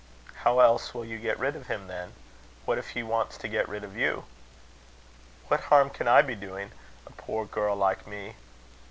"How 0.37 0.61
else 0.61 0.95
will 0.95 1.05
you 1.05 1.19
get 1.19 1.37
rid 1.37 1.55
of 1.55 1.67
him, 1.67 1.85
then? 1.85 2.13
What 2.65 2.79
if 2.79 2.87
he 2.89 3.03
wants 3.03 3.37
to 3.37 3.47
get 3.47 3.69
rid 3.69 3.83
of 3.83 3.95
you?" 3.95 4.23
"What 5.47 5.65
harm 5.65 5.91
can 5.91 6.07
I 6.07 6.23
be 6.23 6.33
doing 6.33 6.69
him 6.69 6.77
a 7.05 7.11
poor 7.11 7.45
girl 7.45 7.75
like 7.75 8.07
me?" 8.07 8.35